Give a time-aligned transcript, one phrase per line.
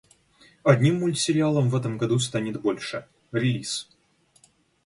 [0.63, 3.87] Одним мультсериалом в этом году станет больше, релиз